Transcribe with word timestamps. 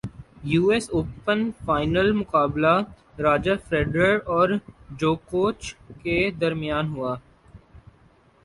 you 0.43 0.63
S 0.71 0.85
open final 0.93 2.11
مقابلہ 2.13 2.73
Roger 3.19 3.57
Federer 3.67 4.15
اور 4.27 4.49
جوکووچ 4.99 5.61
کے 6.03 6.17
درمیان 6.41 6.87
ہوگا 6.87 7.15